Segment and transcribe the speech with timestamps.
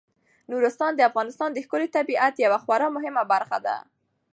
[0.51, 3.77] نورستان د افغانستان د ښکلي طبیعت یوه خورا مهمه برخه ده.